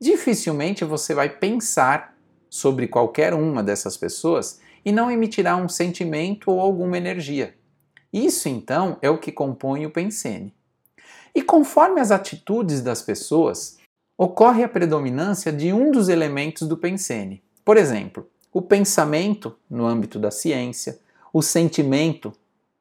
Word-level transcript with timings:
dificilmente 0.00 0.84
você 0.84 1.14
vai 1.14 1.28
pensar 1.28 2.16
sobre 2.48 2.88
qualquer 2.88 3.34
uma 3.34 3.62
dessas 3.62 3.96
pessoas 3.96 4.60
e 4.84 4.90
não 4.90 5.10
emitirá 5.10 5.56
um 5.56 5.68
sentimento 5.68 6.50
ou 6.50 6.60
alguma 6.60 6.96
energia. 6.96 7.54
Isso 8.12 8.48
então 8.48 8.96
é 9.00 9.10
o 9.10 9.18
que 9.18 9.30
compõe 9.30 9.86
o 9.86 9.90
pensene. 9.90 10.54
E 11.34 11.42
conforme 11.42 12.00
as 12.00 12.10
atitudes 12.10 12.80
das 12.80 13.02
pessoas, 13.02 13.78
ocorre 14.22 14.62
a 14.62 14.68
predominância 14.68 15.50
de 15.50 15.72
um 15.72 15.90
dos 15.90 16.10
elementos 16.10 16.68
do 16.68 16.76
pensene. 16.76 17.42
Por 17.64 17.78
exemplo, 17.78 18.28
o 18.52 18.60
pensamento 18.60 19.56
no 19.70 19.86
âmbito 19.86 20.18
da 20.18 20.30
ciência, 20.30 20.98
o 21.32 21.40
sentimento 21.40 22.30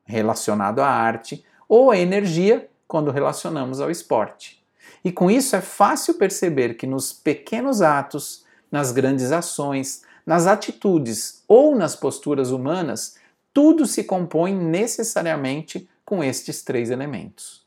relacionado 0.03 0.81
à 0.81 0.89
arte 0.89 1.45
ou 1.65 1.91
a 1.91 1.97
energia 1.97 2.69
quando 2.85 3.09
relacionamos 3.09 3.79
ao 3.79 3.89
esporte. 3.89 4.61
E 5.01 5.13
com 5.13 5.31
isso 5.31 5.55
é 5.55 5.61
fácil 5.61 6.16
perceber 6.16 6.73
que 6.73 6.85
nos 6.85 7.13
pequenos 7.13 7.81
atos, 7.81 8.44
nas 8.69 8.91
grandes 8.91 9.31
ações, 9.31 10.01
nas 10.25 10.45
atitudes 10.45 11.41
ou 11.47 11.73
nas 11.73 11.95
posturas 11.95 12.51
humanas, 12.51 13.16
tudo 13.53 13.85
se 13.85 14.03
compõe 14.03 14.53
necessariamente 14.53 15.88
com 16.03 16.22
estes 16.22 16.61
três 16.63 16.89
elementos. 16.89 17.66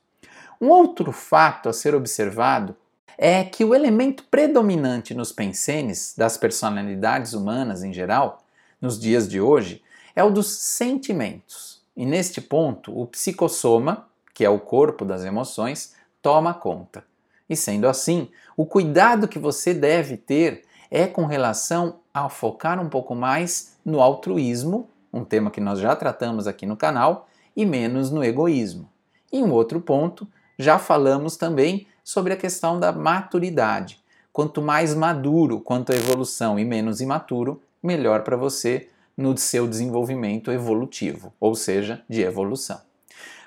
Um 0.61 0.69
outro 0.69 1.11
fato 1.11 1.71
a 1.71 1.72
ser 1.72 1.94
observado 1.94 2.77
é 3.17 3.45
que 3.45 3.65
o 3.65 3.75
elemento 3.75 4.25
predominante 4.31 5.15
nos 5.15 5.33
pensenes 5.33 6.15
das 6.17 6.37
personalidades 6.37 7.33
humanas 7.33 7.83
em 7.83 7.93
geral, 7.93 8.43
nos 8.81 8.99
dias 8.99 9.28
de 9.28 9.41
hoje, 9.41 9.83
é 10.15 10.23
o 10.23 10.31
dos 10.31 10.50
sentimentos. 10.53 11.83
E 11.97 12.05
neste 12.06 12.41
ponto, 12.41 12.99
o 12.99 13.06
psicossoma, 13.06 14.06
que 14.34 14.45
é 14.45 14.50
o 14.50 14.59
corpo 14.59 15.05
das 15.05 15.25
emoções, 15.25 15.95
toma 16.21 16.55
conta. 16.55 17.05
E 17.49 17.56
sendo 17.56 17.87
assim, 17.87 18.31
o 18.56 18.65
cuidado 18.65 19.29
que 19.29 19.39
você 19.39 19.75
deve 19.75 20.17
ter 20.17 20.62
é 20.91 21.06
com 21.06 21.27
relação 21.27 22.00
a 22.12 22.29
focar 22.29 22.81
um 22.81 22.89
pouco 22.89 23.15
mais 23.15 23.77
no 23.84 24.00
altruísmo, 24.00 24.89
um 25.12 25.25
tema 25.25 25.50
que 25.50 25.61
nós 25.61 25.79
já 25.79 25.94
tratamos 25.94 26.47
aqui 26.47 26.65
no 26.65 26.77
canal, 26.77 27.29
e 27.55 27.67
menos 27.67 28.11
no 28.11 28.25
egoísmo. 28.25 28.89
E 29.31 29.43
um 29.43 29.53
outro 29.53 29.81
ponto, 29.81 30.27
já 30.59 30.79
falamos 30.79 31.37
também 31.37 31.87
sobre 32.03 32.33
a 32.33 32.37
questão 32.37 32.79
da 32.79 32.93
maturidade. 32.93 34.01
Quanto 34.33 34.63
mais 34.63 34.95
maduro 34.95 35.61
quanto 35.61 35.93
à 35.93 35.95
evolução 35.95 36.59
e 36.59 36.65
menos 36.65 37.01
imaturo, 37.01 37.61
melhor 37.83 38.23
para 38.23 38.37
você 38.37 38.89
no 39.17 39.37
seu 39.37 39.69
desenvolvimento 39.69 40.51
evolutivo, 40.51 41.33
ou 41.39 41.55
seja, 41.55 42.03
de 42.09 42.23
evolução. 42.23 42.81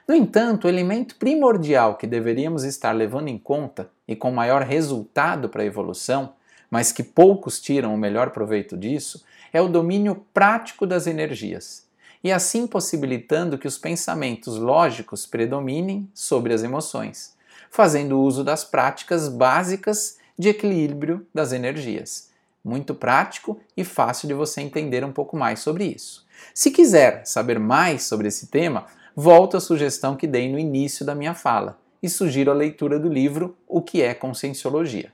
No 0.07 0.13
entanto, 0.13 0.65
o 0.65 0.69
elemento 0.69 1.15
primordial 1.15 1.95
que 1.95 2.05
deveríamos 2.05 2.63
estar 2.63 2.91
levando 2.91 3.27
em 3.27 3.37
conta 3.37 3.89
e 4.07 4.15
com 4.15 4.31
maior 4.31 4.61
resultado 4.61 5.49
para 5.49 5.63
a 5.63 5.65
evolução, 5.65 6.33
mas 6.69 6.91
que 6.91 7.01
poucos 7.01 7.59
tiram 7.59 7.93
o 7.93 7.97
melhor 7.97 8.29
proveito 8.29 8.77
disso, 8.77 9.25
é 9.51 9.59
o 9.59 9.67
domínio 9.67 10.23
prático 10.33 10.85
das 10.85 11.07
energias, 11.07 11.87
e 12.23 12.31
assim 12.31 12.67
possibilitando 12.67 13.57
que 13.57 13.67
os 13.67 13.77
pensamentos 13.79 14.57
lógicos 14.57 15.25
predominem 15.25 16.07
sobre 16.13 16.53
as 16.53 16.61
emoções 16.61 17.34
fazendo 17.75 18.21
uso 18.21 18.41
das 18.41 18.63
práticas 18.63 19.27
básicas 19.27 20.17
de 20.39 20.47
equilíbrio 20.47 21.27
das 21.33 21.51
energias. 21.51 22.29
Muito 22.63 22.95
prático 22.95 23.59
e 23.75 23.83
fácil 23.83 24.29
de 24.29 24.33
você 24.33 24.61
entender 24.61 25.03
um 25.03 25.11
pouco 25.11 25.35
mais 25.35 25.59
sobre 25.59 25.83
isso. 25.83 26.25
Se 26.53 26.71
quiser 26.71 27.25
saber 27.25 27.59
mais 27.59 28.03
sobre 28.03 28.29
esse 28.29 28.47
tema, 28.47 28.85
volto 29.13 29.57
à 29.57 29.59
sugestão 29.59 30.15
que 30.15 30.25
dei 30.25 30.49
no 30.49 30.57
início 30.57 31.05
da 31.05 31.13
minha 31.13 31.33
fala 31.33 31.77
e 32.01 32.07
sugiro 32.07 32.49
a 32.49 32.53
leitura 32.53 32.97
do 32.97 33.09
livro 33.09 33.57
O 33.67 33.81
que 33.81 34.01
é 34.01 34.13
Conscienciologia. 34.13 35.11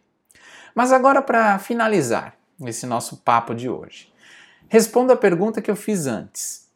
Mas 0.76 0.92
agora, 0.92 1.20
para 1.20 1.58
finalizar 1.58 2.36
esse 2.64 2.86
nosso 2.86 3.18
papo 3.18 3.56
de 3.56 3.70
hoje, 3.70 4.14
responda 4.70 5.14
a 5.14 5.18
pergunta 5.18 5.64
que 5.64 5.72
eu 5.72 5.76
fiz 5.76 6.06
antes. 6.06 6.70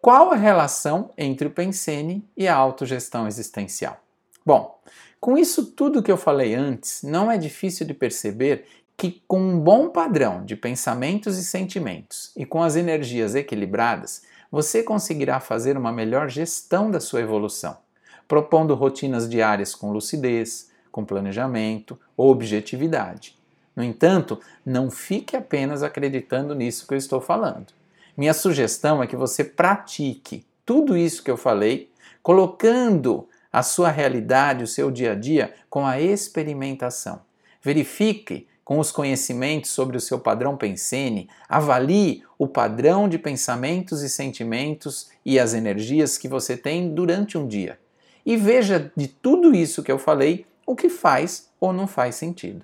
Qual 0.00 0.30
a 0.30 0.36
relação 0.36 1.10
entre 1.18 1.48
o 1.48 1.50
Pensene 1.50 2.24
e 2.36 2.46
a 2.46 2.54
autogestão 2.54 3.26
existencial? 3.26 4.05
Bom, 4.46 4.78
com 5.20 5.36
isso 5.36 5.66
tudo 5.66 6.00
que 6.04 6.12
eu 6.12 6.16
falei 6.16 6.54
antes, 6.54 7.02
não 7.02 7.28
é 7.28 7.36
difícil 7.36 7.84
de 7.84 7.92
perceber 7.92 8.64
que, 8.96 9.20
com 9.26 9.40
um 9.40 9.58
bom 9.58 9.88
padrão 9.88 10.44
de 10.44 10.54
pensamentos 10.54 11.36
e 11.36 11.44
sentimentos 11.44 12.30
e 12.36 12.46
com 12.46 12.62
as 12.62 12.76
energias 12.76 13.34
equilibradas, 13.34 14.22
você 14.48 14.84
conseguirá 14.84 15.40
fazer 15.40 15.76
uma 15.76 15.90
melhor 15.90 16.30
gestão 16.30 16.92
da 16.92 17.00
sua 17.00 17.22
evolução, 17.22 17.76
propondo 18.28 18.72
rotinas 18.76 19.28
diárias 19.28 19.74
com 19.74 19.90
lucidez, 19.90 20.70
com 20.92 21.04
planejamento, 21.04 21.98
objetividade. 22.16 23.36
No 23.74 23.82
entanto, 23.82 24.40
não 24.64 24.92
fique 24.92 25.36
apenas 25.36 25.82
acreditando 25.82 26.54
nisso 26.54 26.86
que 26.86 26.94
eu 26.94 26.98
estou 26.98 27.20
falando. 27.20 27.66
Minha 28.16 28.32
sugestão 28.32 29.02
é 29.02 29.08
que 29.08 29.16
você 29.16 29.42
pratique 29.42 30.46
tudo 30.64 30.96
isso 30.96 31.22
que 31.24 31.30
eu 31.30 31.36
falei, 31.36 31.90
colocando 32.22 33.28
a 33.56 33.62
sua 33.62 33.88
realidade, 33.88 34.62
o 34.62 34.66
seu 34.66 34.90
dia 34.90 35.12
a 35.12 35.14
dia 35.14 35.54
com 35.70 35.86
a 35.86 35.98
experimentação. 35.98 37.22
Verifique 37.62 38.46
com 38.62 38.78
os 38.78 38.92
conhecimentos 38.92 39.70
sobre 39.70 39.96
o 39.96 40.00
seu 40.00 40.18
padrão 40.18 40.58
pensene, 40.58 41.30
avalie 41.48 42.22
o 42.38 42.46
padrão 42.46 43.08
de 43.08 43.16
pensamentos 43.16 44.02
e 44.02 44.10
sentimentos 44.10 45.08
e 45.24 45.38
as 45.38 45.54
energias 45.54 46.18
que 46.18 46.28
você 46.28 46.54
tem 46.54 46.92
durante 46.92 47.38
um 47.38 47.48
dia. 47.48 47.78
E 48.26 48.36
veja 48.36 48.92
de 48.94 49.08
tudo 49.08 49.54
isso 49.54 49.82
que 49.82 49.90
eu 49.90 49.98
falei 49.98 50.44
o 50.66 50.76
que 50.76 50.90
faz 50.90 51.48
ou 51.58 51.72
não 51.72 51.86
faz 51.86 52.16
sentido. 52.16 52.62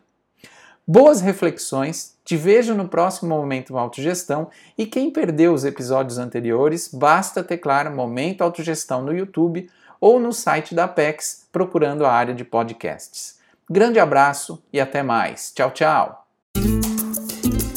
Boas 0.86 1.22
reflexões, 1.22 2.18
te 2.22 2.36
vejo 2.36 2.74
no 2.74 2.86
próximo 2.86 3.34
Momento 3.34 3.78
Autogestão 3.78 4.50
e 4.76 4.84
quem 4.84 5.10
perdeu 5.10 5.54
os 5.54 5.64
episódios 5.64 6.18
anteriores, 6.18 6.90
basta 6.92 7.42
teclar 7.42 7.90
Momento 7.94 8.42
Autogestão 8.42 9.00
no 9.00 9.16
YouTube 9.16 9.70
ou 10.02 10.19
no 10.19 10.32
site 10.32 10.75
da 10.75 10.84
Apex 10.84 11.46
procurando 11.52 12.04
a 12.04 12.12
área 12.12 12.34
de 12.34 12.44
podcasts. 12.44 13.38
Grande 13.70 14.00
abraço 14.00 14.60
e 14.72 14.81
até 14.81 15.00
mais. 15.00 15.52
Tchau, 15.54 15.70
tchau. 15.70 16.26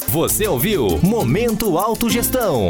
Você 0.08 0.48
ouviu 0.48 0.98
Momento 0.98 1.78
Autogestão. 1.78 2.66